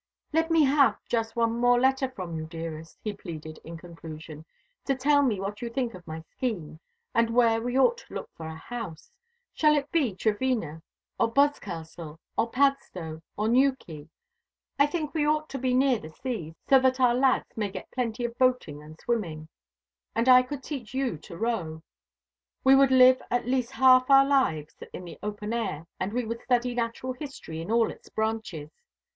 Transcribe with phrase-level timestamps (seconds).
[0.33, 4.45] "Let me have just one more letter from you, dearest," he pleaded in conclusion,
[4.85, 6.79] "to tell me what you think of my scheme,
[7.13, 9.11] and where we ought to look for a house.
[9.53, 10.81] Shall it be Trevena
[11.19, 14.09] or Boscastle or Padstow or New Quay?
[14.79, 17.91] I think we ought to be near the sea, so that our lads may get
[17.91, 19.49] plenty of boating and swimming.
[20.15, 21.83] And I could teach you to row.
[22.63, 26.41] We would live at least half our lives in the open air, and we would
[26.41, 28.71] study natural history in all its branches.